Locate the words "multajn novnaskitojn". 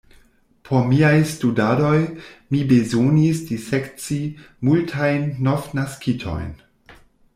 4.71-6.51